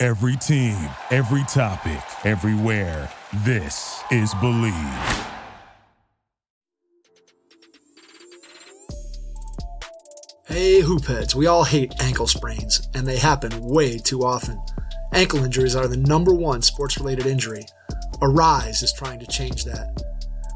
[0.00, 0.78] Every team,
[1.10, 3.10] every topic, everywhere.
[3.38, 4.72] This is Believe.
[10.46, 14.62] Hey, hoopheads, we all hate ankle sprains, and they happen way too often.
[15.12, 17.64] Ankle injuries are the number one sports related injury.
[18.22, 20.00] Aryse is trying to change that.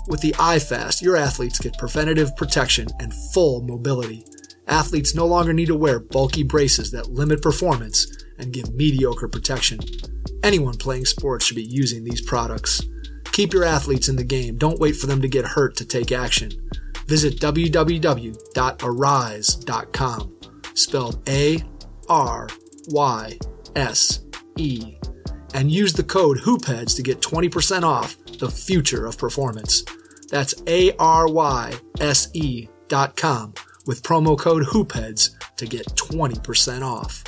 [0.06, 4.24] With the iFast, your athletes get preventative protection and full mobility.
[4.68, 8.06] Athletes no longer need to wear bulky braces that limit performance
[8.42, 9.78] and give mediocre protection.
[10.42, 12.82] Anyone playing sports should be using these products.
[13.32, 14.58] Keep your athletes in the game.
[14.58, 16.50] Don't wait for them to get hurt to take action.
[17.06, 18.36] Visit www.aryse.com,
[20.74, 21.62] spelled A
[22.08, 22.48] R
[22.88, 23.38] Y
[23.76, 24.20] S
[24.58, 24.96] E,
[25.54, 29.84] and use the code HOOPHEADS to get 20% off the future of performance.
[30.28, 33.54] That's A R Y S E dot com
[33.86, 37.24] with promo code HOOPHEADS to get 20% off.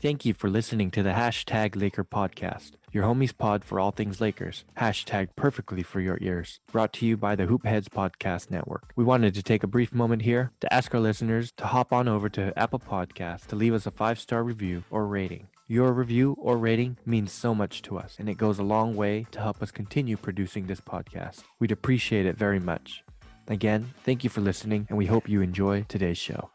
[0.00, 4.18] Thank you for listening to the Hashtag Laker podcast, your homies pod for all things
[4.18, 4.64] Lakers.
[4.78, 6.58] Hashtag perfectly for your ears.
[6.72, 8.92] Brought to you by the Hoopheads Podcast Network.
[8.96, 12.08] We wanted to take a brief moment here to ask our listeners to hop on
[12.08, 15.48] over to Apple Podcasts to leave us a five star review or rating.
[15.68, 19.26] Your review or rating means so much to us, and it goes a long way
[19.32, 21.42] to help us continue producing this podcast.
[21.58, 23.04] We'd appreciate it very much.
[23.48, 26.48] Again, thank you for listening, and we hope you enjoy today's show.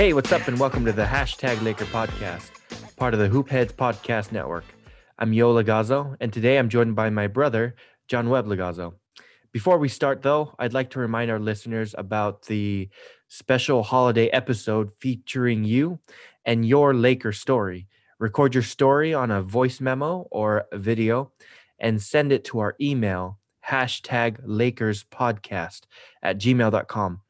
[0.00, 2.52] Hey, what's up, and welcome to the Hashtag Laker podcast,
[2.96, 4.64] part of the Hoopheads Podcast Network.
[5.18, 7.74] I'm Yo Lagazzo, and today I'm joined by my brother,
[8.08, 8.94] John Webb Lagazzo.
[9.52, 12.88] Before we start, though, I'd like to remind our listeners about the
[13.28, 15.98] special holiday episode featuring you
[16.46, 17.86] and your Laker story.
[18.18, 21.30] Record your story on a voice memo or video
[21.78, 25.82] and send it to our email, hashtag Lakers podcast
[26.22, 27.20] at gmail.com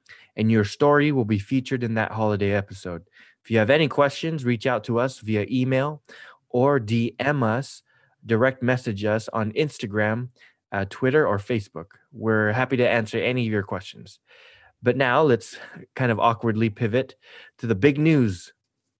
[0.40, 3.02] and your story will be featured in that holiday episode.
[3.44, 6.02] If you have any questions, reach out to us via email
[6.48, 7.82] or DM us,
[8.24, 10.30] direct message us on Instagram,
[10.72, 11.88] uh, Twitter, or Facebook.
[12.10, 14.18] We're happy to answer any of your questions.
[14.82, 15.58] But now let's
[15.94, 17.16] kind of awkwardly pivot
[17.58, 18.54] to the big news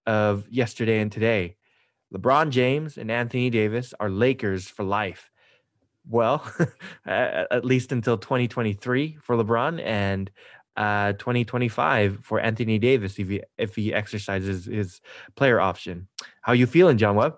[0.07, 1.57] of yesterday and today.
[2.15, 5.31] LeBron James and Anthony Davis are Lakers for life.
[6.07, 6.45] Well,
[7.07, 10.31] at least until 2023 for LeBron and
[10.80, 15.02] uh, 2025 for Anthony Davis if he if he exercises his
[15.36, 16.08] player option.
[16.41, 17.36] How you feeling, John Webb?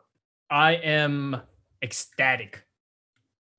[0.48, 1.42] I am
[1.82, 2.62] ecstatic.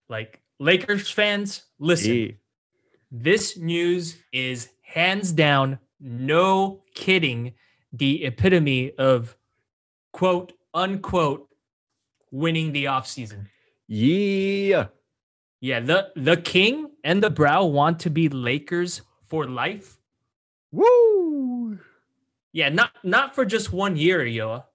[0.07, 2.15] Like Lakers fans, listen.
[2.15, 2.27] Yeah.
[3.11, 7.53] This news is hands down, no kidding,
[7.91, 9.35] the epitome of
[10.13, 11.49] quote unquote
[12.31, 13.47] winning the offseason.
[13.89, 14.87] Yeah.
[15.59, 19.01] Yeah, the the king and the brow want to be Lakers
[19.33, 19.97] for life.
[20.71, 21.79] Woo!
[22.51, 24.65] Yeah, not not for just one year, Yoa,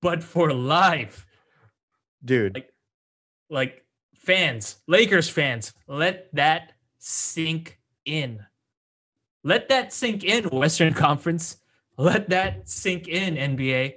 [0.00, 1.26] but for life.
[2.24, 2.54] Dude.
[2.54, 2.72] Like,
[3.50, 3.84] like
[4.14, 8.46] fans, Lakers fans, let that sink in.
[9.42, 11.56] Let that sink in, Western Conference.
[11.98, 13.94] Let that sink in, NBA.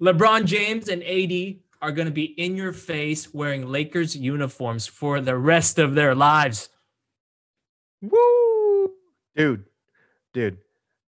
[0.00, 5.20] LeBron James and AD are going to be in your face wearing Lakers uniforms for
[5.20, 6.68] the rest of their lives.
[8.00, 8.51] Woo!
[9.34, 9.64] Dude,
[10.32, 10.58] dude,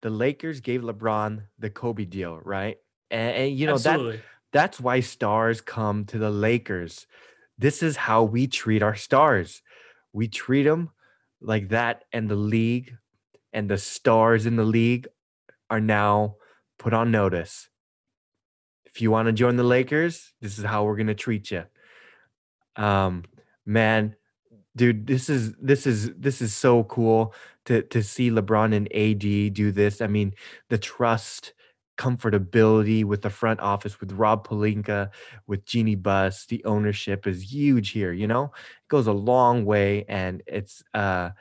[0.01, 2.77] the Lakers gave LeBron the Kobe deal, right?
[3.11, 4.17] And, and you know Absolutely.
[4.17, 7.07] that that's why stars come to the Lakers.
[7.57, 9.61] This is how we treat our stars.
[10.13, 10.91] We treat them
[11.41, 12.95] like that, and the league
[13.51, 15.07] and the stars in the league
[15.69, 16.35] are now
[16.77, 17.69] put on notice.
[18.85, 21.63] If you want to join the Lakers, this is how we're gonna treat you.
[22.75, 23.23] Um,
[23.65, 24.15] man,
[24.75, 27.33] dude, this is this is this is so cool
[27.65, 30.01] to to see LeBron and AD do this.
[30.01, 30.33] I mean,
[30.69, 31.53] the trust
[31.97, 35.09] comfortability with the front office with Rob Pelinka,
[35.47, 36.45] with Jeanie Buss.
[36.45, 38.45] The ownership is huge here, you know?
[38.45, 41.31] It goes a long way and it's uh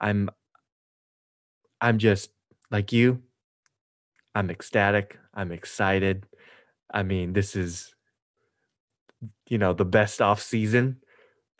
[0.00, 0.30] I'm
[1.80, 2.30] I'm just
[2.70, 3.22] like you.
[4.34, 5.18] I'm ecstatic.
[5.34, 6.26] I'm excited.
[6.92, 7.94] I mean, this is
[9.48, 10.96] you know, the best off season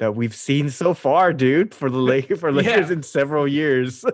[0.03, 2.93] that we've seen so far, dude, for the Lakers for Lakers Yeah.
[2.95, 4.05] in several years.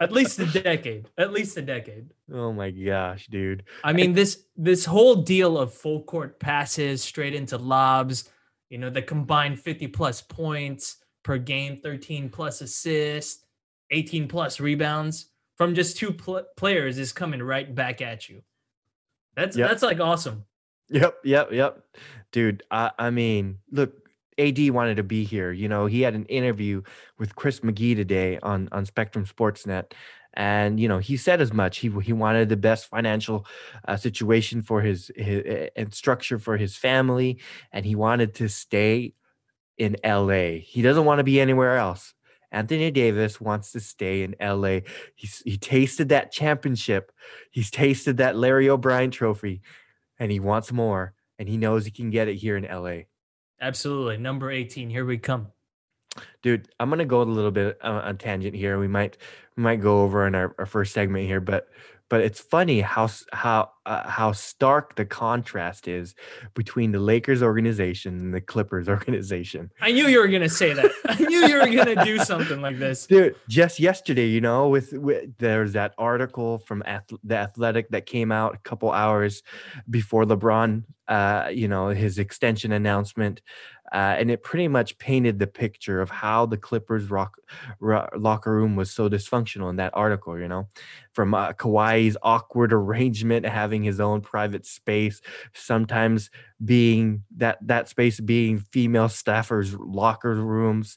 [0.00, 1.08] At least a decade.
[1.18, 2.10] At least a decade.
[2.32, 3.64] oh my gosh, dude.
[3.82, 8.30] I mean, this this whole deal of full court passes straight into lobs,
[8.70, 13.44] you know, the combined 50 plus points per game, 13 plus assists,
[13.90, 18.42] 18 plus rebounds from just two pl- players is coming right back at you.
[19.34, 19.68] That's Yep.
[19.68, 20.44] that's like awesome.
[20.88, 21.82] Yep, yep, yep.
[22.30, 24.01] Dude, I, I mean, look,
[24.38, 25.52] AD wanted to be here.
[25.52, 26.82] You know, he had an interview
[27.18, 29.92] with Chris McGee today on on Spectrum Sportsnet,
[30.34, 31.78] and you know, he said as much.
[31.78, 33.46] He he wanted the best financial
[33.86, 37.40] uh, situation for his, his and structure for his family,
[37.72, 39.14] and he wanted to stay
[39.78, 40.60] in LA.
[40.62, 42.14] He doesn't want to be anywhere else.
[42.52, 44.80] Anthony Davis wants to stay in LA.
[45.14, 47.10] He's he tasted that championship.
[47.50, 49.62] He's tasted that Larry O'Brien trophy
[50.18, 53.04] and he wants more and he knows he can get it here in LA.
[53.62, 54.16] Absolutely.
[54.18, 54.90] Number 18.
[54.90, 55.52] Here we come.
[56.42, 58.78] Dude, I'm going to go a little bit uh, on tangent here.
[58.78, 59.16] We might
[59.56, 61.68] we might go over in our, our first segment here, but
[62.12, 66.14] but it's funny how how uh, how stark the contrast is
[66.52, 69.70] between the Lakers organization and the Clippers organization.
[69.80, 70.90] I knew you were gonna say that.
[71.06, 73.06] I knew you were gonna do something like this.
[73.14, 78.04] Dude, just yesterday, you know, with, with there's that article from Ath- the Athletic that
[78.04, 79.42] came out a couple hours
[79.88, 83.40] before LeBron, uh, you know, his extension announcement,
[83.92, 87.36] uh, and it pretty much painted the picture of how the Clippers rock,
[87.78, 90.38] ro- locker room was so dysfunctional in that article.
[90.38, 90.68] You know,
[91.12, 95.20] from uh, Kawhi's awkward arrangement, having his own private space,
[95.54, 96.30] sometimes
[96.64, 100.96] being that that space being female staffers' locker rooms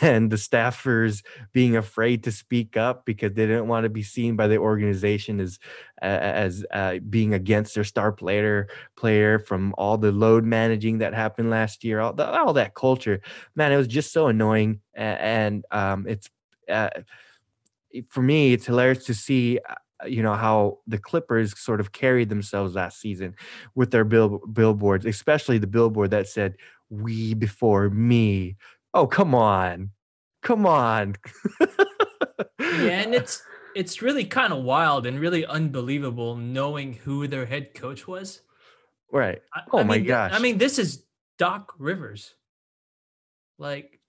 [0.00, 4.34] and the staffers being afraid to speak up because they didn't want to be seen
[4.36, 5.58] by the organization as
[6.00, 11.50] as uh, being against their star player player from all the load managing that happened
[11.50, 13.20] last year all, the, all that culture.
[13.54, 16.30] Man it was just so annoying and um, it's
[16.70, 16.90] uh,
[18.08, 22.28] for me it's hilarious to see uh, you know how the clippers sort of carried
[22.28, 23.34] themselves last season
[23.74, 26.54] with their bill, billboards especially the billboard that said
[26.90, 28.56] we before me
[28.96, 29.90] Oh, come on.
[30.42, 31.16] Come on.
[32.58, 33.42] Yeah, and it's
[33.74, 38.40] it's really kind of wild and really unbelievable knowing who their head coach was.
[39.12, 39.42] right.
[39.54, 41.04] I, Oh I my mean, th- I mean, this is
[41.38, 42.34] Doc Rivers.
[43.58, 44.00] Like,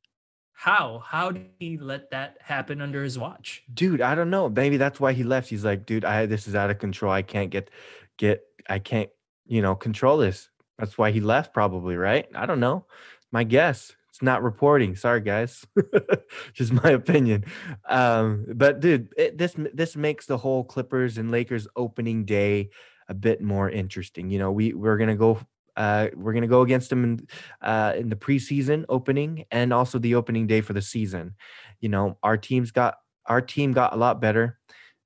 [0.53, 0.99] how?
[1.05, 3.63] How did he let that happen under his watch?
[3.73, 4.47] Dude, I don't know.
[4.49, 5.49] Maybe that's why he left.
[5.49, 7.11] He's like, dude, I this is out of control.
[7.11, 7.69] I can't get
[8.17, 9.09] get I can't,
[9.45, 10.49] you know, control this.
[10.79, 12.25] That's why he left probably, right?
[12.33, 12.85] I don't know.
[13.33, 13.96] My guess.
[14.17, 14.95] It's not reporting.
[14.95, 15.63] Sorry guys.
[16.53, 17.45] Just my opinion.
[17.87, 22.71] Um but dude, it, this this makes the whole Clippers and Lakers opening day
[23.07, 24.31] a bit more interesting.
[24.31, 25.39] You know, we we're to go
[25.75, 27.27] uh, we're gonna go against them in
[27.61, 31.35] uh, in the preseason opening and also the opening day for the season.
[31.79, 32.95] You know, our team's got
[33.27, 34.57] our team got a lot better.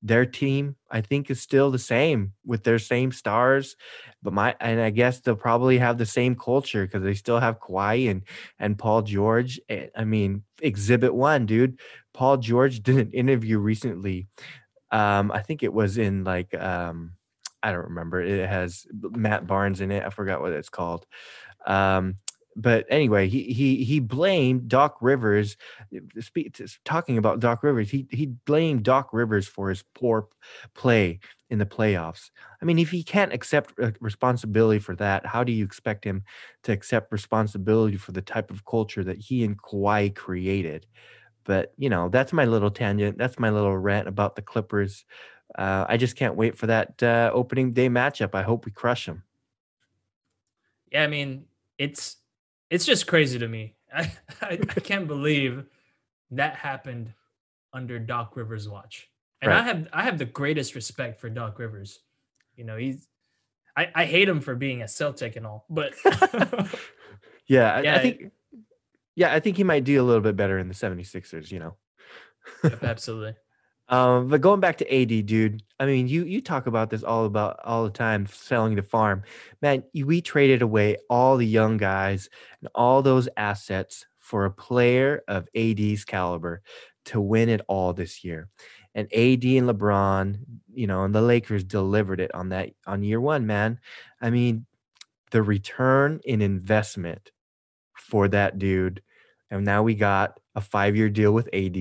[0.03, 3.75] Their team, I think, is still the same with their same stars,
[4.23, 7.59] but my and I guess they'll probably have the same culture because they still have
[7.59, 8.23] Kawhi and
[8.57, 9.59] and Paul George.
[9.69, 11.79] Eh, I mean, Exhibit One, dude.
[12.13, 14.27] Paul George did an interview recently.
[14.91, 17.13] Um, I think it was in like um,
[17.61, 18.21] I don't remember.
[18.21, 20.03] It has Matt Barnes in it.
[20.03, 21.05] I forgot what it's called.
[21.65, 22.15] Um,
[22.61, 25.57] but anyway, he he he blamed Doc Rivers.
[26.19, 30.27] Speak, talking about Doc Rivers, he he blamed Doc Rivers for his poor
[30.75, 32.29] play in the playoffs.
[32.61, 36.23] I mean, if he can't accept uh, responsibility for that, how do you expect him
[36.63, 40.85] to accept responsibility for the type of culture that he and Kawhi created?
[41.43, 43.17] But you know, that's my little tangent.
[43.17, 45.03] That's my little rant about the Clippers.
[45.57, 48.35] Uh, I just can't wait for that uh, opening day matchup.
[48.35, 49.23] I hope we crush them.
[50.91, 51.45] Yeah, I mean,
[51.77, 52.17] it's
[52.71, 53.75] it's just crazy to me.
[53.93, 54.11] I,
[54.41, 55.65] I, I can't believe
[56.31, 57.13] that happened
[57.73, 59.09] under Doc Rivers' watch.
[59.43, 61.99] And I have I have the greatest respect for Doc Rivers.
[62.55, 63.07] You know, he's
[63.75, 65.93] I, I hate him for being a Celtic and all, but
[67.47, 68.31] Yeah, I, I think.
[69.15, 71.75] Yeah, I think he might do a little bit better in the 76ers, you know.
[72.63, 73.35] Yep, absolutely.
[73.91, 77.25] Um, but going back to AD, dude, I mean, you you talk about this all
[77.25, 79.23] about all the time, selling the farm,
[79.61, 79.83] man.
[79.93, 82.29] We traded away all the young guys
[82.61, 86.61] and all those assets for a player of AD's caliber.
[87.05, 88.49] to win it all this year.
[88.95, 90.37] And AD and LeBron,
[90.73, 93.79] you know, and the Lakers delivered it on that on year one, man.
[94.21, 94.65] I mean,
[95.31, 97.31] the return in investment
[97.97, 99.01] for that dude.
[99.51, 101.77] And now we got a five year deal with AD,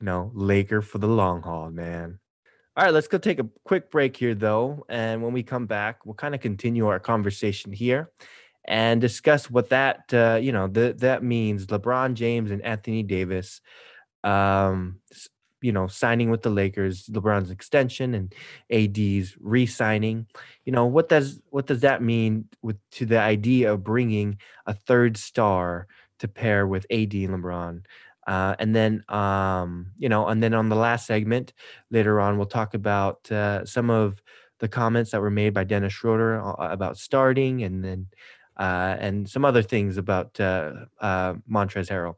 [0.00, 2.18] you know, Laker for the long haul, man.
[2.76, 4.86] All right, let's go take a quick break here, though.
[4.88, 8.10] And when we come back, we'll kind of continue our conversation here
[8.64, 13.60] and discuss what that, uh, you know, that means LeBron James and Anthony Davis,
[14.22, 15.00] um,
[15.60, 18.34] you know, signing with the Lakers, LeBron's extension and
[18.70, 20.26] AD's re-signing.
[20.64, 24.72] You know, what does what does that mean with to the idea of bringing a
[24.72, 25.86] third star
[26.20, 27.84] to pair with AD and LeBron?
[28.30, 31.52] Uh, and then, um, you know, and then on the last segment
[31.90, 34.22] later on, we'll talk about uh, some of
[34.60, 38.06] the comments that were made by Dennis Schroeder about starting, and then
[38.56, 42.14] uh, and some other things about uh, uh, Montrezl Harrell.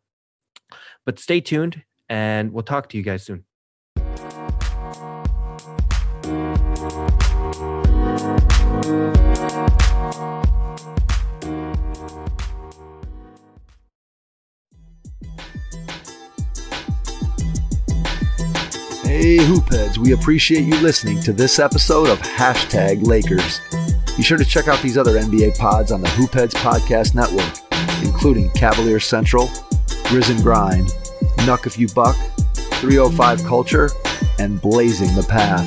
[1.06, 3.46] But stay tuned, and we'll talk to you guys soon.
[19.72, 23.58] Hoopheads, we appreciate you listening to this episode of Hashtag Lakers.
[24.18, 27.56] Be sure to check out these other NBA pods on the Hoopheads Podcast Network,
[28.04, 29.48] including Cavalier Central,
[30.12, 30.88] Risen Grind,
[31.46, 32.16] Nuck If You Buck,
[32.80, 33.88] 305 Culture,
[34.38, 35.66] and Blazing the Path.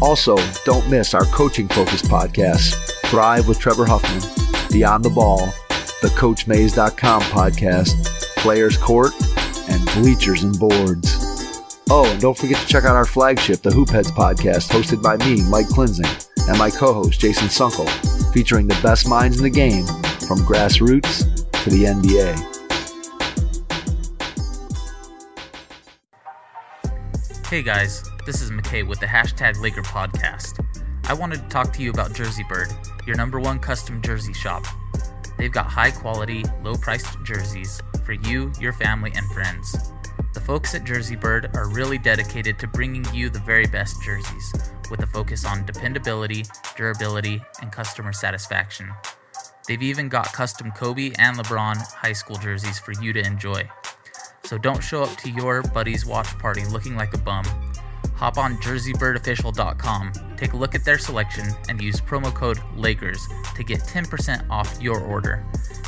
[0.00, 2.74] Also, don't miss our coaching focused podcasts
[3.08, 4.22] Thrive with Trevor Huffman,
[4.72, 5.44] Beyond the Ball,
[6.00, 8.02] the CoachMaze.com podcast,
[8.38, 9.12] Players Court,
[9.68, 11.23] and Bleachers and Boards.
[11.96, 15.48] Oh, and don't forget to check out our flagship, the Hoopheads podcast, hosted by me,
[15.48, 17.88] Mike Klinzing, and my co-host, Jason Sunkle,
[18.32, 19.86] featuring the best minds in the game,
[20.26, 21.22] from grassroots
[21.62, 22.34] to the NBA.
[27.46, 30.66] Hey guys, this is McKay with the hashtag Laker podcast.
[31.04, 32.72] I wanted to talk to you about Jersey Bird,
[33.06, 34.66] your number one custom jersey shop.
[35.38, 39.93] They've got high quality, low priced jerseys for you, your family, and friends.
[40.34, 44.52] The folks at Jersey Bird are really dedicated to bringing you the very best jerseys,
[44.90, 46.44] with a focus on dependability,
[46.76, 48.90] durability, and customer satisfaction.
[49.68, 53.70] They've even got custom Kobe and LeBron high school jerseys for you to enjoy.
[54.42, 57.44] So don't show up to your buddy's watch party looking like a bum.
[58.16, 63.62] Hop on jerseybirdofficial.com, take a look at their selection, and use promo code LAKERS to
[63.62, 65.46] get 10% off your order.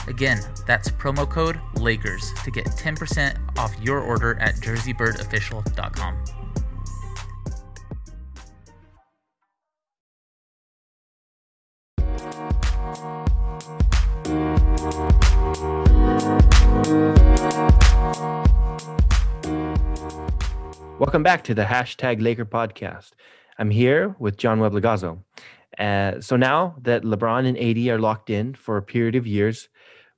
[0.09, 6.25] Again, that's promo code LAKERS to get 10% off your order at jerseybirdofficial.com.
[20.99, 23.11] Welcome back to the hashtag Laker podcast.
[23.59, 25.19] I'm here with John Webb Legazzo.
[25.79, 29.69] Uh, so now that LeBron and AD are locked in for a period of years,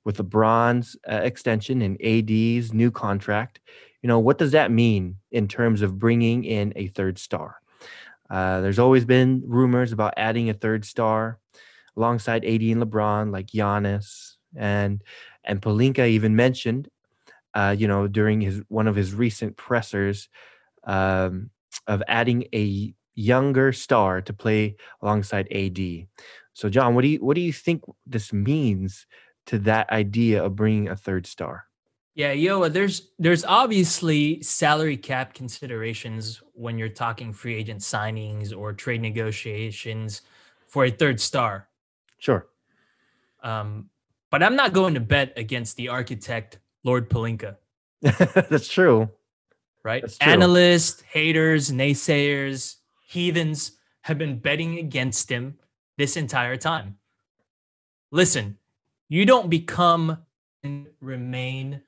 [0.05, 3.59] with LeBron's uh, extension and AD's new contract,
[4.01, 7.57] you know, what does that mean in terms of bringing in a third star?
[8.29, 11.39] Uh, there's always been rumors about adding a third star
[11.97, 15.03] alongside AD and LeBron, like Giannis and
[15.43, 16.89] and Pelinka even mentioned,
[17.53, 20.29] uh, you know, during his one of his recent pressers,
[20.85, 21.49] um,
[21.87, 26.07] of adding a younger star to play alongside AD.
[26.53, 29.07] So, John, what do you what do you think this means
[29.49, 31.65] to that idea of bringing a third star?
[32.13, 38.73] Yeah, yo, there's there's obviously salary cap considerations when you're talking free agent signings or
[38.73, 40.21] trade negotiations
[40.67, 41.67] for a third star.
[42.19, 42.47] Sure.
[43.41, 43.89] Um,
[44.29, 47.55] but I'm not going to bet against the architect, Lord Pelinka.
[48.01, 49.09] That's true.
[49.83, 50.03] Right?
[50.03, 50.31] That's true.
[50.31, 52.75] Analysts, haters, naysayers,
[53.07, 55.57] heathens have been betting against him
[55.97, 56.97] this entire time.
[58.11, 58.58] Listen,
[59.09, 60.19] you don't become
[60.63, 61.81] and remain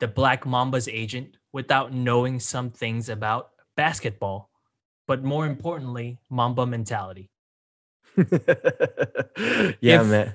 [0.00, 4.50] the Black Mamba's agent without knowing some things about basketball,
[5.06, 7.30] but more importantly, Mamba mentality.
[8.16, 8.32] yeah,
[9.80, 10.34] If- man.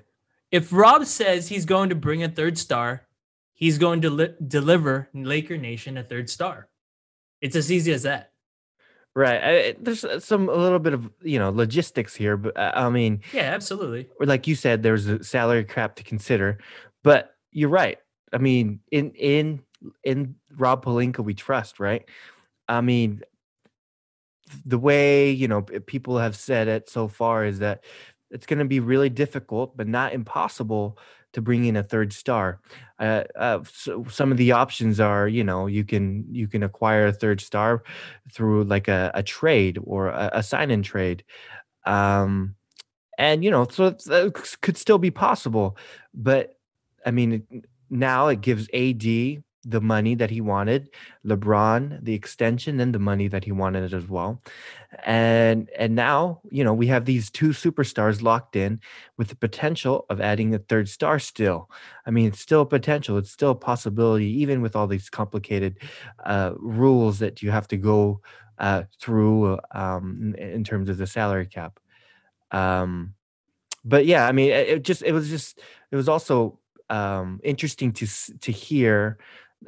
[0.50, 3.06] If Rob says he's going to bring a third star,
[3.54, 6.70] he's going to li- deliver Laker Nation a third star.
[7.42, 8.32] It's as easy as that.
[9.18, 9.42] Right.
[9.44, 12.88] I, there's uh, some a little bit of you know logistics here, but uh, I
[12.90, 14.08] mean, Yeah, absolutely.
[14.20, 16.60] like you said, there's a salary cap to consider.
[17.04, 17.98] But you're right.
[18.32, 19.64] I mean, in in
[20.04, 22.08] in Rob Pelinka, we trust, right?
[22.70, 23.24] I mean,
[24.68, 27.86] the way you know people have said it so far is that
[28.30, 31.00] it's going to be really difficult, but not impossible,
[31.34, 32.60] to bring in a third star.
[33.00, 37.08] Uh, uh, so some of the options are, you know, you can you can acquire
[37.08, 37.84] a third star
[38.32, 41.24] through like a, a trade or a, a sign in trade.
[41.86, 42.56] Um,
[43.18, 45.78] and you know, so that could still be possible,
[46.14, 46.58] but
[47.06, 47.44] I mean,
[47.90, 50.90] now it gives AD the money that he wanted,
[51.26, 54.42] LeBron the extension and the money that he wanted as well.
[55.06, 58.80] And and now, you know, we have these two superstars locked in
[59.18, 61.70] with the potential of adding a third star still.
[62.06, 65.78] I mean, it's still a potential, it's still a possibility even with all these complicated
[66.24, 68.22] uh, rules that you have to go
[68.60, 71.80] uh, through um, in terms of the salary cap.
[72.52, 73.14] Um,
[73.84, 75.60] but yeah, I mean, it, just it was just
[75.92, 76.60] it was also
[76.90, 78.08] um, interesting to
[78.40, 79.18] to hear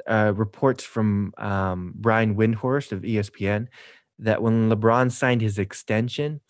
[0.06, 3.68] uh, reports from um, Brian Windhorst of ESPN
[4.18, 6.40] that when LeBron signed his extension,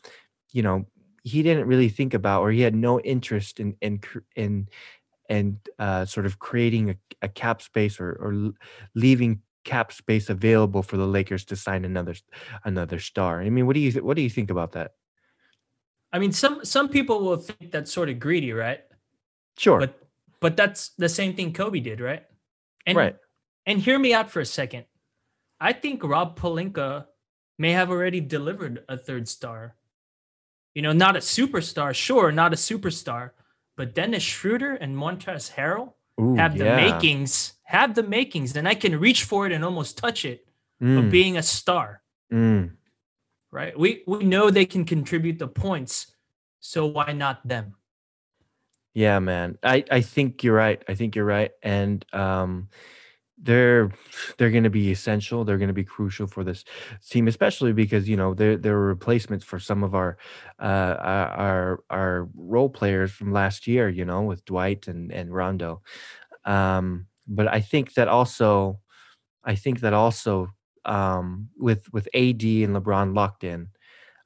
[0.52, 0.86] you know,
[1.22, 4.00] he didn't really think about or he had no interest in in
[4.36, 4.68] in
[5.28, 8.52] and uh, sort of creating a, a cap space or, or
[8.94, 12.14] leaving cap space available for the Lakers to sign another
[12.64, 13.40] another star.
[13.40, 14.92] I mean, what do you what do you think about that?
[16.12, 18.80] I mean, some some people will think that's sort of greedy, right?
[19.56, 19.98] Sure, but
[20.40, 22.24] but that's the same thing Kobe did, right?
[22.86, 23.16] And, right.
[23.66, 24.84] And hear me out for a second.
[25.60, 27.06] I think Rob Pelinka
[27.58, 29.76] may have already delivered a third star.
[30.74, 33.32] You know, not a superstar, sure, not a superstar,
[33.76, 36.76] but Dennis Schroeder and Montrezl Harrell Ooh, have the yeah.
[36.76, 40.46] makings, have the makings, and I can reach for it and almost touch it
[40.82, 40.98] mm.
[40.98, 42.02] of being a star.
[42.32, 42.72] Mm.
[43.50, 43.76] Right?
[43.78, 46.12] We we know they can contribute the points,
[46.60, 47.74] so why not them?
[48.94, 49.58] Yeah, man.
[49.62, 50.82] I I think you're right.
[50.88, 51.50] I think you're right.
[51.62, 52.68] And um
[53.42, 53.90] they're
[54.38, 55.44] they're going to be essential.
[55.44, 56.64] They're going to be crucial for this
[57.08, 60.18] team, especially because you know they're they're replacements for some of our
[60.60, 63.88] uh, our our role players from last year.
[63.88, 65.82] You know, with Dwight and and Rondo.
[66.44, 68.80] Um, but I think that also,
[69.44, 70.48] I think that also
[70.84, 73.68] um, with with AD and LeBron locked in,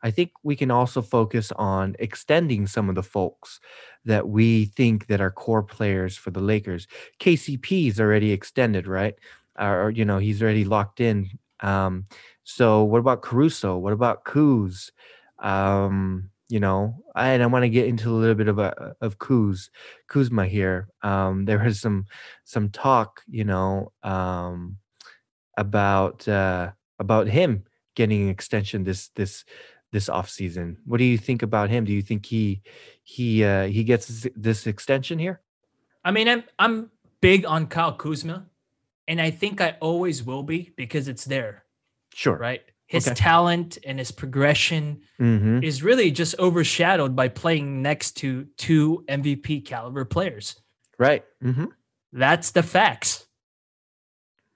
[0.02, 3.60] I think we can also focus on extending some of the folks
[4.04, 6.86] that we think that are core players for the Lakers.
[7.20, 9.14] KCP is already extended, right?
[9.58, 11.30] Or, you know, he's already locked in.
[11.60, 12.06] Um,
[12.42, 13.78] so what about Caruso?
[13.78, 14.90] What about Kuz?
[15.38, 19.18] Um, you know, and I want to get into a little bit of a of
[19.18, 19.70] Kuz,
[20.08, 20.88] Kuzma here.
[21.02, 22.06] Um, there was some
[22.44, 24.76] some talk, you know, um,
[25.56, 27.64] about uh, about him
[27.96, 29.44] getting an extension this this
[29.94, 30.76] this offseason.
[30.84, 31.84] What do you think about him?
[31.84, 32.60] Do you think he
[33.04, 35.40] he uh, he gets this extension here?
[36.04, 38.46] I mean, I'm I'm big on Kyle Kuzma,
[39.08, 41.64] and I think I always will be because it's there.
[42.12, 42.36] Sure.
[42.36, 42.62] Right.
[42.86, 43.14] His okay.
[43.14, 45.62] talent and his progression mm-hmm.
[45.62, 50.60] is really just overshadowed by playing next to two MVP caliber players.
[50.98, 51.24] Right.
[51.42, 51.66] Mm-hmm.
[52.12, 53.26] That's the facts.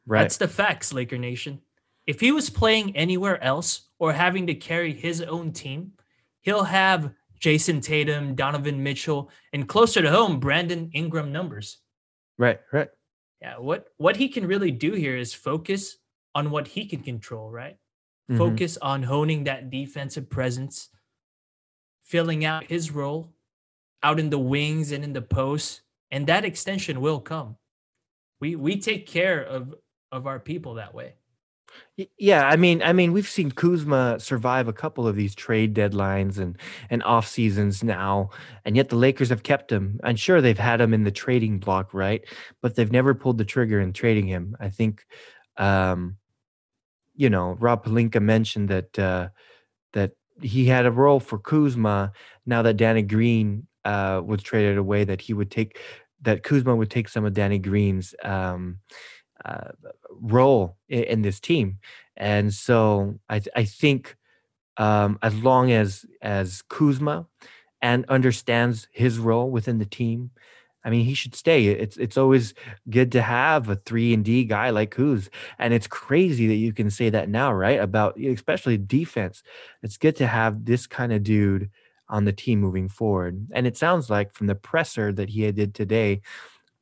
[0.06, 0.22] Right.
[0.22, 1.60] That's the facts, Laker Nation.
[2.08, 5.92] If he was playing anywhere else or having to carry his own team,
[6.40, 11.76] he'll have Jayson Tatum, Donovan Mitchell, and closer to home, Brandon Ingram numbers.
[12.38, 12.88] Right, right.
[13.42, 15.98] Yeah, what what he can really do here is focus
[16.34, 17.76] on what he can control, right?
[18.30, 18.38] Mm-hmm.
[18.38, 20.88] Focus on honing that defensive presence,
[22.04, 23.34] filling out his role
[24.02, 27.56] out in the wings and in the post, and that extension will come.
[28.40, 29.74] We we take care of
[30.10, 31.12] of our people that way.
[32.16, 36.38] Yeah, I mean, I mean, we've seen Kuzma survive a couple of these trade deadlines
[36.38, 36.56] and
[36.90, 38.30] and off seasons now,
[38.64, 39.98] and yet the Lakers have kept him.
[40.04, 42.22] I'm sure they've had him in the trading block, right?
[42.62, 44.56] But they've never pulled the trigger in trading him.
[44.60, 45.04] I think,
[45.56, 46.18] um,
[47.16, 49.28] you know, Rob Pelinka mentioned that uh,
[49.94, 52.12] that he had a role for Kuzma.
[52.46, 55.78] Now that Danny Green uh, was traded away, that he would take
[56.22, 58.14] that Kuzma would take some of Danny Green's.
[58.24, 58.78] Um,
[59.44, 59.70] uh,
[60.10, 61.78] role in, in, this team.
[62.16, 64.16] And so I, I think
[64.76, 67.26] um, as long as as Kuzma
[67.80, 70.30] and understands his role within the team,
[70.84, 71.66] I mean, he should stay.
[71.66, 72.54] It's it's always
[72.88, 76.72] good to have a three and D guy like Kuz, and it's crazy that you
[76.72, 77.80] can say that now, right?
[77.80, 79.42] About especially defense.
[79.82, 81.70] It's good to have this kind of dude
[82.08, 83.48] on the team moving forward.
[83.52, 86.22] And it sounds like from the presser that he did today,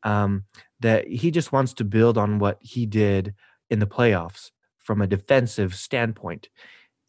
[0.03, 0.45] um,
[0.81, 3.35] that he just wants to build on what he did
[3.71, 6.49] in the playoffs from a defensive standpoint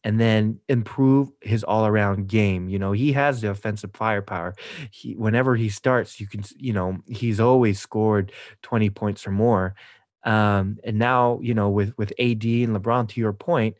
[0.03, 2.69] and then improve his all-around game.
[2.69, 4.56] You know, he has the offensive firepower.
[4.91, 9.75] He whenever he starts, you can you know, he's always scored 20 points or more.
[10.23, 13.75] Um, and now, you know, with with AD and LeBron to your point,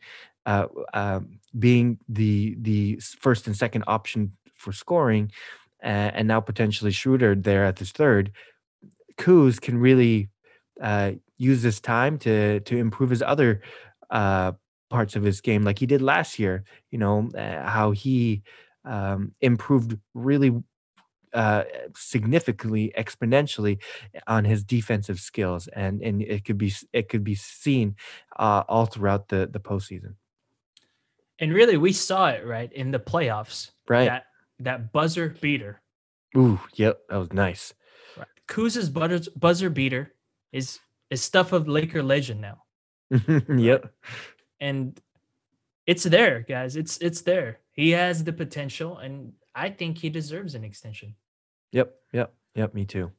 [0.46, 1.20] uh, uh,
[1.58, 5.30] being the the first and second option for scoring,
[5.82, 8.32] uh, and now potentially Schroeder there at this third,
[9.18, 10.30] Kuz can really
[10.80, 13.62] uh, use this time to to improve his other
[14.10, 14.52] uh,
[14.90, 16.64] parts of his game, like he did last year.
[16.90, 18.42] You know uh, how he
[18.84, 20.62] um, improved really
[21.32, 23.78] uh, significantly, exponentially
[24.26, 27.96] on his defensive skills, and and it could be it could be seen
[28.38, 30.14] uh, all throughout the the postseason.
[31.38, 33.70] And really, we saw it right in the playoffs.
[33.88, 34.06] Right.
[34.06, 34.24] That
[34.60, 35.80] that buzzer beater.
[36.36, 37.74] Ooh, yep, that was nice.
[38.48, 40.14] Kuz's buzzer buzzer beater
[40.52, 40.80] is
[41.10, 42.64] is stuff of Laker legend now.
[43.48, 43.92] yep.
[44.60, 45.00] And
[45.86, 46.76] it's there, guys.
[46.76, 47.60] It's it's there.
[47.72, 51.14] He has the potential, and I think he deserves an extension.
[51.72, 52.74] Yep, yep, yep.
[52.74, 53.12] Me too.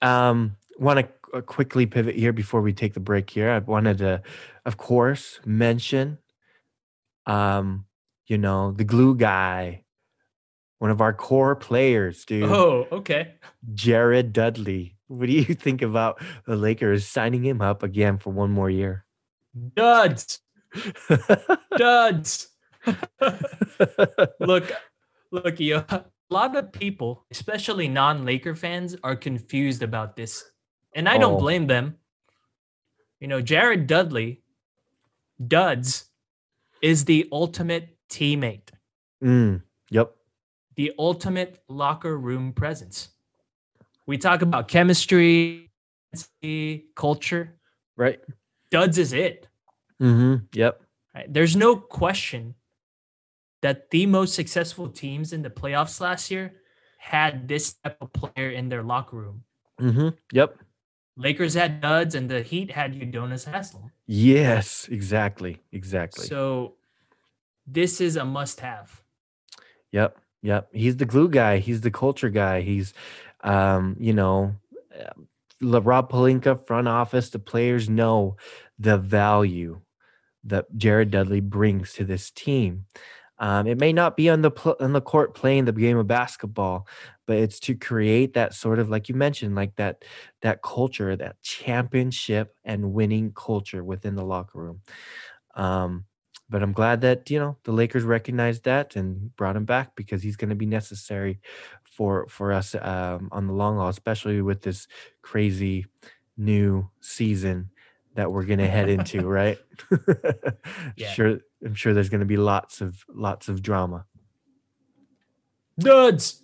[0.00, 3.28] Um, want to quickly pivot here before we take the break.
[3.28, 4.22] Here, I wanted to,
[4.64, 6.18] of course, mention,
[7.26, 7.86] um,
[8.26, 9.84] you know, the glue guy,
[10.78, 12.44] one of our core players, dude.
[12.44, 13.34] Oh, okay.
[13.74, 14.96] Jared Dudley.
[15.08, 19.04] What do you think about the Lakers signing him up again for one more year?
[19.74, 20.40] Duds.
[21.76, 22.48] Duds.
[24.40, 24.72] look,
[25.30, 25.76] look, you.
[25.76, 30.44] A lot of people, especially non-Laker fans, are confused about this,
[30.94, 31.38] and I don't Oh.
[31.40, 31.96] blame them.
[33.20, 34.42] You know, Jared Dudley,
[35.44, 36.04] Duds,
[36.82, 38.68] is the ultimate teammate,
[39.24, 39.62] Mm.
[40.78, 43.08] The ultimate locker room presence.
[44.06, 45.72] We talk about chemistry,
[46.94, 47.58] culture.
[47.96, 48.20] Right.
[48.70, 49.48] Duds is it.
[50.00, 50.46] Mm-hmm.
[50.54, 50.80] Yep.
[51.16, 51.34] Right?
[51.34, 52.54] There's no question
[53.60, 56.52] that the most successful teams in the playoffs last year
[56.98, 59.42] had this type of player in their locker room.
[59.80, 60.10] Mm-hmm.
[60.32, 60.58] Yep.
[61.16, 63.90] Lakers had duds, and the Heat had Udonis Haslam.
[64.06, 64.86] Yes.
[64.88, 65.60] Exactly.
[65.72, 66.24] Exactly.
[66.26, 66.76] So
[67.66, 69.02] this is a must-have.
[69.90, 70.68] Yep, yep.
[70.72, 71.58] He's the glue guy.
[71.58, 72.62] He's the culture guy.
[72.62, 72.94] He's,
[73.42, 74.54] um, you know,
[74.98, 77.30] uh, Rob Pelinka front office.
[77.30, 78.36] The players know
[78.78, 79.80] the value
[80.44, 82.86] that Jared Dudley brings to this team.
[83.40, 86.08] Um, it may not be on the pl- on the court playing the game of
[86.08, 86.88] basketball,
[87.26, 90.04] but it's to create that sort of like you mentioned, like that
[90.42, 94.80] that culture, that championship and winning culture within the locker room.
[95.54, 96.04] Um,
[96.50, 100.22] but I'm glad that you know the Lakers recognized that and brought him back because
[100.22, 101.40] he's going to be necessary
[101.84, 104.86] for for us um, on the long haul, especially with this
[105.22, 105.86] crazy
[106.36, 107.70] new season
[108.14, 109.26] that we're going to head into.
[109.28, 109.58] right?
[110.96, 111.10] Yeah.
[111.12, 114.04] Sure, I'm sure there's going to be lots of lots of drama.
[115.78, 116.42] Duds.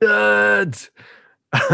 [0.00, 0.90] Duds.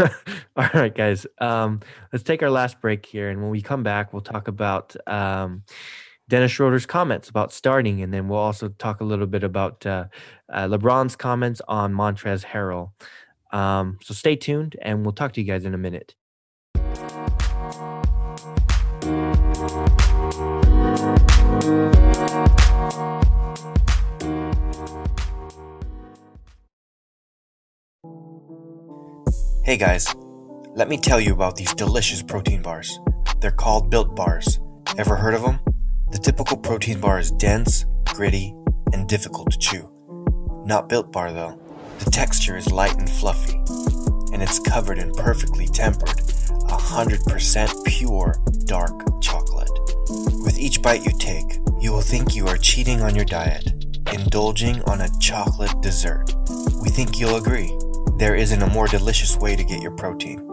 [0.55, 1.27] All right, guys.
[1.39, 1.81] Um,
[2.11, 5.63] let's take our last break here, and when we come back, we'll talk about um,
[6.33, 10.05] Dennis Schroeder's comments about starting, and then we'll also talk a little bit about uh,
[10.51, 12.89] uh, LeBron's comments on Montrezl Harrell.
[13.55, 16.15] Um, so stay tuned, and we'll talk to you guys in a minute.
[29.63, 30.07] Hey guys,
[30.73, 32.99] let me tell you about these delicious protein bars.
[33.39, 34.59] They're called Built Bars.
[34.97, 35.59] Ever heard of them?
[36.13, 38.53] The typical protein bar is dense, gritty,
[38.93, 39.89] and difficult to chew.
[40.63, 41.59] Not Built Bar though.
[41.97, 43.55] The texture is light and fluffy,
[44.31, 49.71] and it's covered in perfectly tempered, 100% pure dark chocolate.
[50.45, 53.73] With each bite you take, you will think you are cheating on your diet,
[54.13, 56.31] indulging on a chocolate dessert.
[56.79, 57.75] We think you'll agree.
[58.17, 60.47] There isn't a more delicious way to get your protein.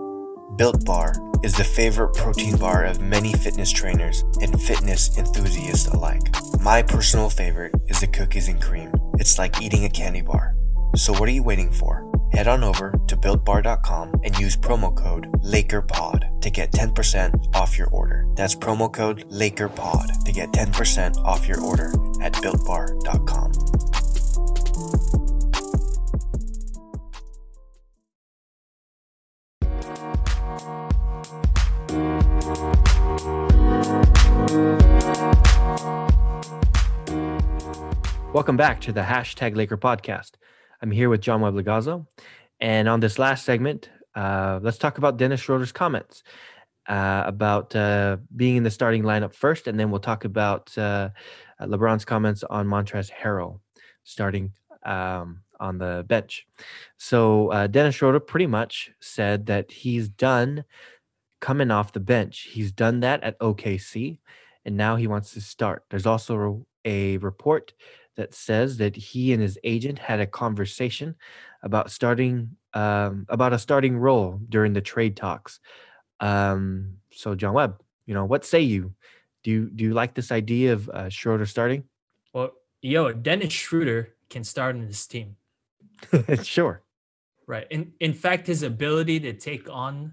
[0.56, 6.34] Built Bar is the favorite protein bar of many fitness trainers and fitness enthusiasts alike.
[6.60, 8.92] My personal favorite is the cookies and cream.
[9.14, 10.54] It's like eating a candy bar.
[10.96, 12.10] So what are you waiting for?
[12.32, 17.88] Head on over to builtbar.com and use promo code LakerPod to get 10% off your
[17.88, 18.24] order.
[18.36, 23.52] That's promo code LakerPod to get 10% off your order at builtbar.com.
[38.32, 40.34] Welcome back to the hashtag Laker podcast.
[40.80, 42.06] I'm here with John Webb Legazo.
[42.60, 46.22] And on this last segment, uh, let's talk about Dennis Schroeder's comments
[46.88, 49.66] uh, about uh, being in the starting lineup first.
[49.66, 51.10] And then we'll talk about uh,
[51.60, 53.58] LeBron's comments on Montrezl Harrell
[54.04, 54.52] starting
[54.84, 56.46] um, on the bench.
[56.98, 60.64] So uh, Dennis Schroeder pretty much said that he's done
[61.40, 62.48] coming off the bench.
[62.52, 64.18] He's done that at OKC,
[64.64, 65.84] and now he wants to start.
[65.90, 67.72] There's also a report
[68.16, 71.14] that says that he and his agent had a conversation
[71.62, 75.60] about starting um, about a starting role during the trade talks.
[76.20, 78.94] Um, so, John Webb, you know, what say you?
[79.42, 81.84] Do you do you like this idea of uh, Schroeder starting?
[82.32, 85.36] Well, yo, Dennis Schroeder can start in this team.
[86.42, 86.82] sure.
[87.46, 87.66] Right.
[87.70, 90.12] In in fact, his ability to take on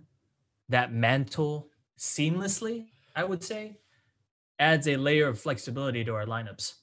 [0.69, 3.77] that mantle seamlessly, I would say,
[4.59, 6.73] adds a layer of flexibility to our lineups.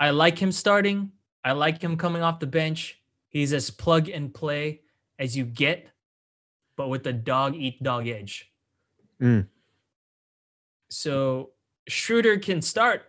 [0.00, 1.12] I like him starting.
[1.44, 3.00] I like him coming off the bench.
[3.28, 4.80] He's as plug and play
[5.18, 5.88] as you get,
[6.76, 8.50] but with the dog eat dog edge.
[9.20, 9.46] Mm.
[10.88, 11.50] So
[11.88, 13.02] Schroeder can start.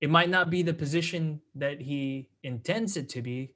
[0.00, 3.54] It might not be the position that he intends it to be,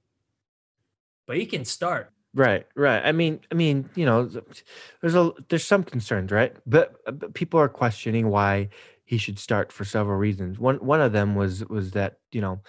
[1.26, 2.12] but he can start.
[2.34, 3.00] Right, right.
[3.04, 4.28] I mean, I mean, you know,
[5.00, 6.54] there's a there's some concerns, right?
[6.66, 8.70] But, but people are questioning why
[9.04, 10.58] he should start for several reasons.
[10.58, 12.60] One one of them was was that you know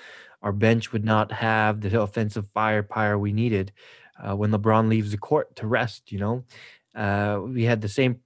[0.42, 3.72] our bench would not have the offensive firepower we needed
[4.22, 6.12] uh, when LeBron leaves the court to rest.
[6.12, 6.44] You know,
[6.96, 8.20] uh, we had the same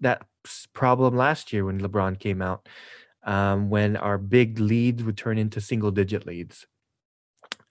[0.00, 0.26] that
[0.72, 2.68] problem last year when LeBron came out,
[3.24, 6.66] um, when our big leads would turn into single digit leads.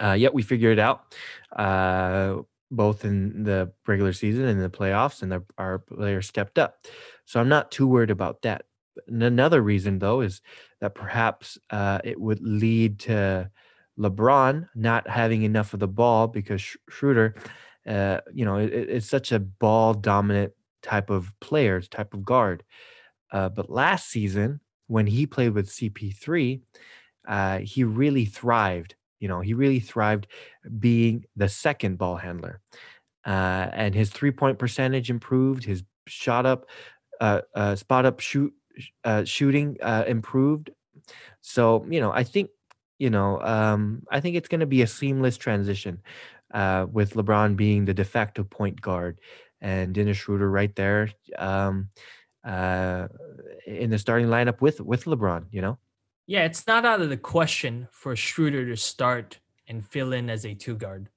[0.02, 1.16] Uh, yet we figured it out
[1.56, 2.38] uh,
[2.72, 6.86] both in the regular season and in the playoffs, and the, our players stepped up.
[7.26, 8.64] So I'm not too worried about that.
[9.08, 10.42] And another reason, though, is
[10.82, 13.50] that perhaps uh, it would lead to
[13.98, 17.36] LeBron not having enough of the ball because Schroeder,
[17.88, 22.64] uh, you know, it, it's such a ball dominant type of player, type of guard.
[23.32, 26.62] Uh, but last season, when he played with CP3,
[27.28, 28.96] uh, he really thrived.
[29.20, 30.28] You know, he really thrived
[30.80, 32.60] being the second ball handler.
[33.26, 36.66] Uh, and his three point percentage improved, his shot up,
[37.22, 38.54] uh, spot up shoot
[39.04, 40.70] uh, shooting uh, improved.
[41.42, 42.50] So you know, I think
[43.00, 46.02] you know, um, I think it's going to be a seamless transition
[46.54, 49.20] uh, with LeBron being the de facto point guard
[49.62, 51.90] and Dennis Schroeder right there um,
[52.46, 53.08] uh,
[53.66, 55.46] in the starting lineup with with LeBron.
[55.52, 55.78] You know.
[56.26, 60.46] Yeah, it's not out of the question for Schroeder to start and fill in as
[60.46, 61.10] a two guard.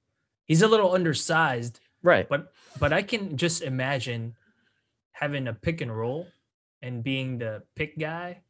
[0.45, 2.27] He's a little undersized, right?
[2.27, 4.35] But but I can just imagine
[5.11, 6.27] having a pick and roll
[6.87, 8.41] and being the pick guy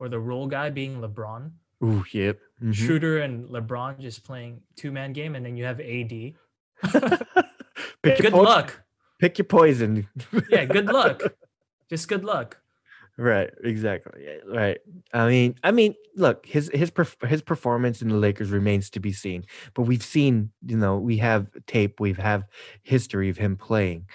[0.00, 1.50] or the roll guy being LeBron.
[1.84, 2.38] Ooh, yep.
[2.60, 2.72] Mm-hmm.
[2.72, 6.32] Schroeder and LeBron just playing two man game, and then you have AD.
[8.02, 8.82] good po- luck.
[9.20, 10.08] Pick your poison.
[10.48, 11.22] yeah, good luck.
[11.88, 12.58] Just good luck.
[13.18, 14.26] Right, exactly.
[14.46, 14.78] Right.
[15.12, 16.90] I mean, I mean, look, his his
[17.28, 19.44] his performance in the Lakers remains to be seen.
[19.74, 22.44] But we've seen, you know, we have tape, we have
[22.82, 24.06] history of him playing.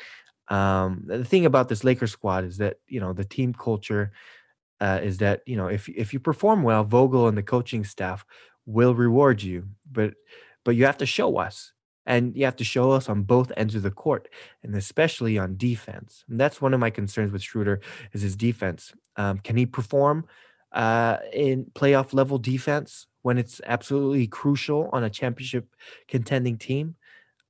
[0.49, 4.11] Um, the thing about this Lakers squad is that you know the team culture
[4.79, 8.25] uh, is that you know if if you perform well, Vogel and the coaching staff
[8.65, 10.13] will reward you, but
[10.63, 11.73] but you have to show us,
[12.05, 14.27] and you have to show us on both ends of the court,
[14.63, 16.23] and especially on defense.
[16.29, 17.81] And that's one of my concerns with Schroeder
[18.13, 18.93] is his defense.
[19.15, 20.25] Um, can he perform
[20.73, 25.67] uh, in playoff level defense when it's absolutely crucial on a championship
[26.07, 26.95] contending team?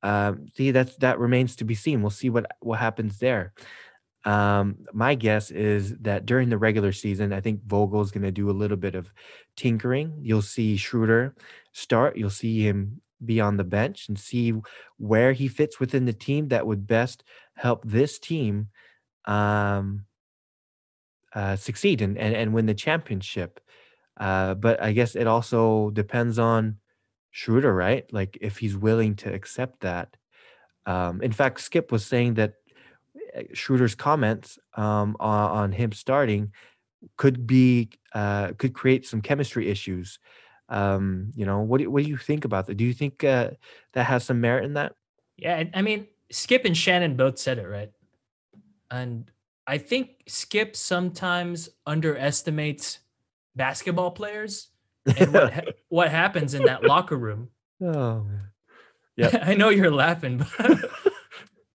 [0.04, 2.02] Um, see, that's that remains to be seen.
[2.02, 3.54] We'll see what what happens there.
[4.26, 8.32] Um, my guess is that during the regular season, I think Vogel is going to
[8.32, 9.12] do a little bit of
[9.56, 10.20] tinkering.
[10.22, 11.34] You'll see Schroeder
[11.72, 12.18] start.
[12.18, 14.54] You'll see him be on the bench and see
[14.98, 17.24] where he fits within the team that would best
[17.56, 18.68] help this team
[19.26, 20.06] um,
[21.34, 23.60] uh, succeed and, and, and win the championship.
[24.20, 26.78] Uh, but I guess it also depends on
[27.38, 28.12] Schroeder, right?
[28.12, 30.18] Like if he's willing to accept that.
[30.88, 32.54] Um, in fact, Skip was saying that
[33.38, 36.52] uh, Schroeder's comments um, on, on, him starting
[37.16, 40.18] could be uh, could create some chemistry issues.
[40.70, 42.76] Um, you know, what do, what do you think about that?
[42.76, 43.52] Do you think uh,
[43.94, 44.96] that has some merit in that?
[45.38, 47.92] Yeah, I mean, Skip and Shannon both said it right,
[48.90, 49.30] and
[49.68, 52.98] I think Skip sometimes underestimates
[53.56, 54.70] basketball players
[55.18, 57.50] and what ha- what happens in that locker room.
[57.80, 58.26] Oh,
[59.16, 59.38] yeah.
[59.44, 60.90] I know you're laughing, but,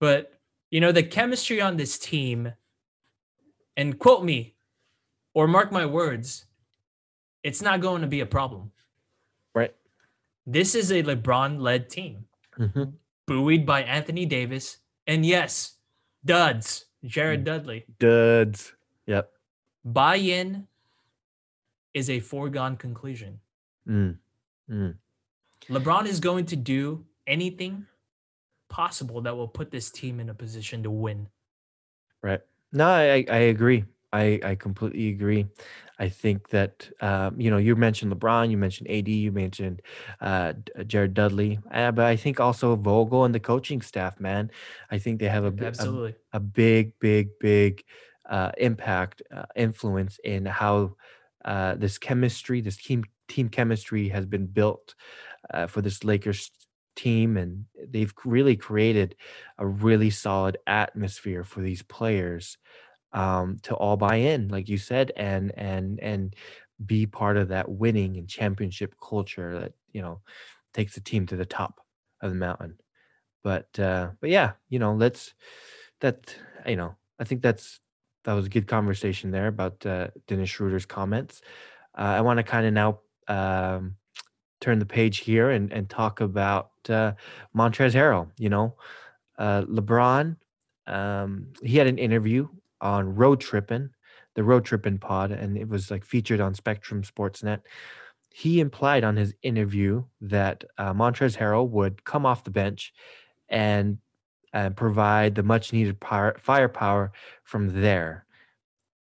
[0.01, 0.33] but
[0.69, 2.51] you know the chemistry on this team.
[3.77, 4.55] And quote me,
[5.33, 6.43] or mark my words,
[7.41, 8.71] it's not going to be a problem.
[9.55, 9.73] Right.
[10.45, 12.25] This is a LeBron-led team,
[12.59, 12.83] mm-hmm.
[13.27, 15.77] buoyed by Anthony Davis, and yes,
[16.25, 17.45] duds, Jared mm.
[17.45, 17.85] Dudley.
[17.97, 18.73] Duds.
[19.07, 19.31] Yep.
[19.85, 20.67] Buy-in
[21.93, 23.39] is a foregone conclusion.
[23.87, 24.17] Mm.
[24.69, 24.95] Mm.
[25.69, 27.85] LeBron is going to do anything
[28.69, 31.27] possible that will put this team in a position to win.
[32.21, 32.41] Right.
[32.71, 33.85] No, I, I agree.
[34.11, 35.47] I I completely agree.
[35.99, 39.81] I think that um, you know you mentioned LeBron, you mentioned AD, you mentioned
[40.21, 40.53] uh,
[40.87, 44.19] Jared Dudley, uh, but I think also Vogel and the coaching staff.
[44.19, 44.51] Man,
[44.91, 46.15] I think they have a bi- a, Absolutely.
[46.31, 47.83] a big, big, big
[48.29, 50.95] uh, impact, uh, influence in how
[51.45, 54.95] uh, this chemistry, this team team chemistry, has been built
[55.53, 56.51] uh, for this Lakers
[56.95, 59.15] team, and they've really created
[59.57, 62.57] a really solid atmosphere for these players
[63.13, 66.35] um, to all buy in, like you said, and and and
[66.85, 70.21] be part of that winning and championship culture that you know
[70.73, 71.79] takes the team to the top
[72.21, 72.77] of the mountain.
[73.43, 75.33] But uh, but yeah, you know, let's
[76.01, 77.79] that you know, I think that's
[78.23, 81.41] that was a good conversation there about uh, Dennis Schroeder's comments.
[81.97, 83.95] Uh, I want to kind of now um,
[84.61, 87.13] turn the page here and and talk about uh,
[87.55, 88.29] Montrezl Harrell.
[88.37, 88.75] You know,
[89.37, 90.37] uh, LeBron.
[90.85, 92.47] Um, he had an interview
[92.81, 93.89] on Road Trippin',
[94.35, 97.61] the Road Trippin' pod, and it was like featured on Spectrum Sportsnet.
[98.29, 102.93] He implied on his interview that uh, Montrezl Harrell would come off the bench
[103.47, 103.99] and
[104.53, 107.11] uh, provide the much needed power, firepower
[107.43, 108.25] from there.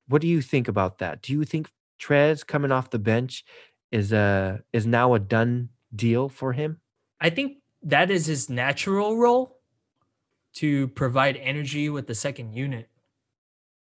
[0.08, 1.22] What do you think about that?
[1.22, 1.68] Do you think
[2.00, 3.44] Trez coming off the bench
[3.92, 6.80] is a is now a done deal for him?
[7.20, 9.58] I think that is his natural role
[10.54, 12.88] to provide energy with the second unit.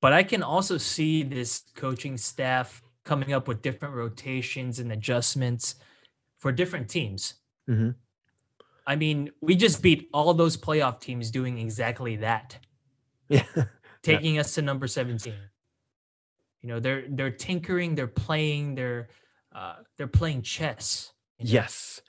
[0.01, 5.77] But I can also see this coaching staff coming up with different rotations and adjustments
[6.39, 7.35] for different teams.
[7.69, 7.91] Mm-hmm.
[8.87, 12.59] I mean, we just beat all those playoff teams doing exactly that,
[13.29, 13.45] Yeah.
[14.03, 15.33] taking us to number 17.
[16.63, 19.09] You know, they're they're tinkering, they're playing, they're
[19.55, 21.13] uh, they're playing chess.
[21.39, 21.51] you know?
[21.53, 22.01] yes.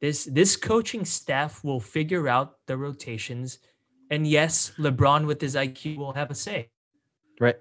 [0.00, 3.58] This this coaching staff will figure out the rotations,
[4.10, 6.70] and yes, LeBron with his IQ will have a say.
[7.40, 7.56] Right.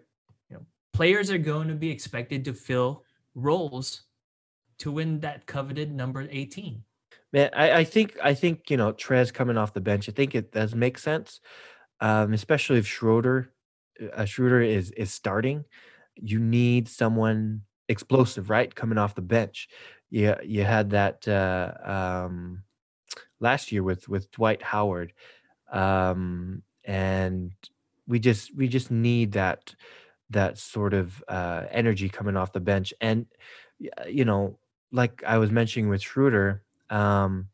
[0.49, 3.04] You know, players are going to be expected to fill
[3.36, 4.04] roles
[4.80, 6.84] to win that coveted number 18.
[7.34, 10.10] Man, I, I think I think you know Trez coming off the bench.
[10.10, 11.39] I think it does make sense,
[12.02, 13.52] um, especially if Schroeder,
[14.13, 15.65] uh, Schroeder is is starting.
[16.15, 19.70] You need someone explosive, right, coming off the bench.
[20.10, 21.74] Yeah, you had that uh,
[22.28, 22.63] um,
[23.39, 25.13] last year with with Dwight Howard,
[25.72, 27.54] um, and
[28.08, 29.76] we just we just need that
[30.32, 32.94] that sort of uh, energy coming off the bench.
[33.02, 33.28] And
[34.08, 34.58] you know,
[34.91, 37.47] like I was mentioning with Schroeder, um,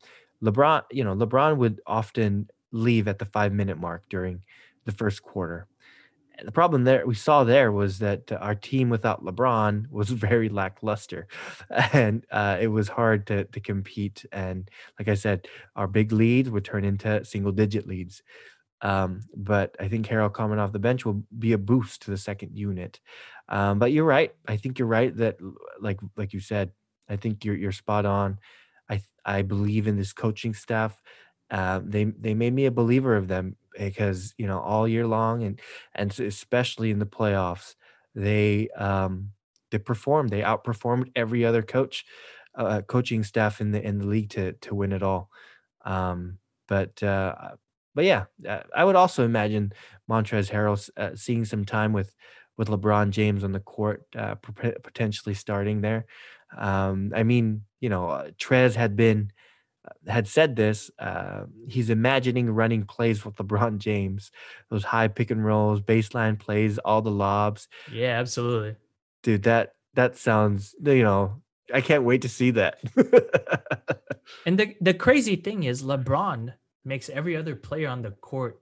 [0.44, 4.42] LeBron, you know, LeBron would often leave at the five minute mark during
[4.86, 5.68] the first quarter.
[6.44, 10.48] The problem there we saw there was that uh, our team without LeBron was very
[10.48, 11.26] lackluster,
[11.92, 14.24] and uh, it was hard to to compete.
[14.32, 18.22] And like I said, our big leads would turn into single digit leads.
[18.82, 22.16] Um, but I think Harrell coming off the bench will be a boost to the
[22.18, 23.00] second unit.
[23.48, 24.32] Um, but you're right.
[24.46, 25.38] I think you're right that,
[25.80, 26.70] like like you said,
[27.08, 28.38] I think you're you're spot on.
[28.90, 31.02] I I believe in this coaching staff.
[31.50, 35.42] Uh, they they made me a believer of them because you know all year long
[35.42, 35.60] and
[35.94, 37.74] and especially in the playoffs
[38.14, 39.30] they um
[39.70, 42.04] they performed they outperformed every other coach
[42.56, 45.30] uh, coaching staff in the in the league to to win it all.
[45.84, 47.34] Um, but uh,
[47.94, 49.72] but yeah, uh, I would also imagine
[50.10, 52.14] Montrezl Harrell uh, seeing some time with
[52.56, 56.06] with LeBron James on the court, uh, potentially starting there.
[56.56, 59.32] Um, I mean, you know, uh, Trez had been
[59.84, 60.90] uh, had said this.
[60.98, 64.30] Uh, he's imagining running plays with LeBron James,
[64.70, 67.68] those high pick and rolls, baseline plays, all the lobs.
[67.92, 68.76] Yeah, absolutely.
[69.22, 70.74] Dude, that that sounds.
[70.82, 72.80] You know, I can't wait to see that.
[74.46, 78.60] And the, the crazy thing is, LeBron makes every other player on the court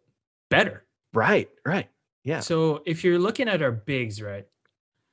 [0.50, 0.84] better.
[1.12, 1.88] right, right,
[2.24, 2.40] yeah.
[2.40, 4.46] So if you're looking at our bigs, right?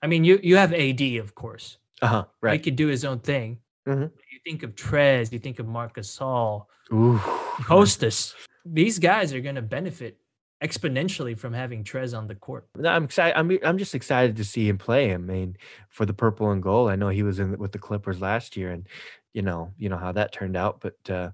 [0.02, 1.78] I mean, you you have AD, of course.
[2.04, 2.08] Uh
[2.42, 2.52] huh.
[2.52, 3.60] He could do his own thing.
[3.88, 4.12] Mhm.
[4.32, 7.18] You think of Trez, you think of Marcus Gasol, Ooh.
[7.18, 8.36] Hostess.
[8.66, 10.18] These guys are going to benefit
[10.63, 12.68] exponentially from having Trez on the court.
[12.76, 13.38] No, I'm excited.
[13.38, 15.13] I'm I'm just excited to see him play.
[15.13, 15.58] I mean,
[15.89, 16.89] for the purple and gold.
[16.89, 18.88] I know he was in with the Clippers last year, and
[19.34, 20.80] you know, you know how that turned out.
[20.82, 21.32] But uh,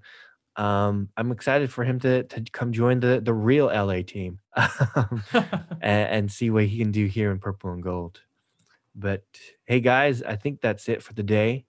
[0.60, 5.22] um, I'm excited for him to to come join the the real LA team um,
[5.80, 8.20] and, and see what he can do here in purple and gold.
[8.94, 9.24] But
[9.66, 11.66] hey, guys, I think that's it for the day.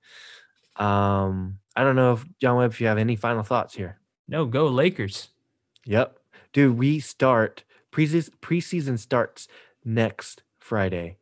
[0.75, 3.99] Um, I don't know if John Webb, if you have any final thoughts here.
[4.27, 5.29] no, go Lakers.
[5.85, 6.17] Yep.
[6.53, 9.47] Dude, we start preseason preseason starts
[9.83, 11.17] next Friday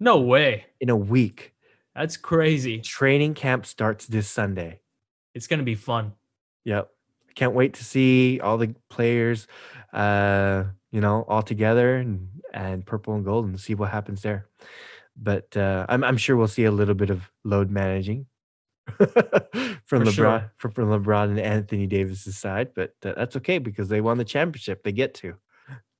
[0.00, 0.66] No way.
[0.80, 1.52] in a week.
[1.94, 2.80] That's crazy.
[2.80, 4.80] Training camp starts this Sunday.
[5.34, 6.12] It's going to be fun.
[6.64, 6.90] Yep.
[7.34, 9.46] Can't wait to see all the players
[9.92, 14.46] uh you know, all together and, and purple and gold and see what happens there.
[15.16, 18.26] But uh, I'm, I'm sure we'll see a little bit of load managing
[18.86, 19.06] from
[19.86, 20.52] For LeBron sure.
[20.56, 24.24] from, from LeBron and Anthony Davis's side, but uh, that's okay because they won the
[24.24, 24.82] championship.
[24.82, 25.36] They get to.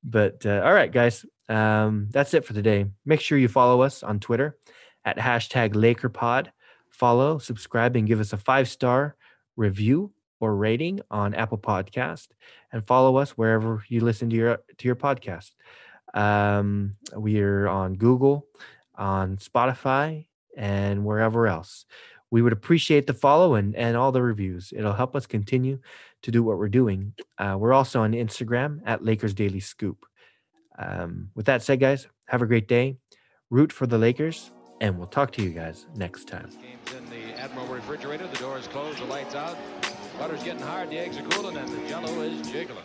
[0.03, 2.87] But uh, all right, guys, um, that's it for today.
[3.07, 4.59] Make sure you follow us on Twitter
[5.05, 6.49] at hashtag LakerPod.
[6.91, 9.17] Follow, subscribe, and give us a five star
[9.57, 12.29] review or rating on Apple Podcast,
[12.71, 15.53] and follow us wherever you listen to your to your podcast.
[16.13, 18.47] Um, we are on Google,
[18.97, 20.27] on Spotify,
[20.57, 21.85] and wherever else.
[22.31, 24.73] We would appreciate the follow and, and all the reviews.
[24.77, 25.79] It'll help us continue
[26.23, 27.15] to do what we're doing.
[27.39, 30.05] Uh, we're also on Instagram at Lakers Daily Scoop.
[30.79, 32.97] Um, with that said, guys, have a great day.
[33.51, 36.51] Root for the Lakers, and we'll talk to you guys next time.
[36.51, 38.27] Game's in the Admiral refrigerator.
[38.27, 38.99] The door is closed.
[38.99, 39.57] The lights out.
[40.19, 40.91] Butter's getting hard.
[40.91, 42.85] The eggs are cooling, and the Jello is jiggling.